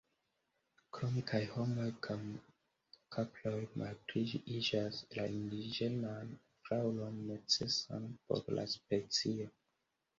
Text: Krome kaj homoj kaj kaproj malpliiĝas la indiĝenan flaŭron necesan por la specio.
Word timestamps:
Krome 0.97 1.21
kaj 1.31 1.41
homoj 1.55 1.85
kaj 2.07 2.17
kaproj 3.17 3.61
malpliiĝas 3.83 5.05
la 5.19 5.29
indiĝenan 5.37 6.35
flaŭron 6.67 7.25
necesan 7.31 8.13
por 8.27 8.55
la 8.61 8.71
specio. 8.79 9.53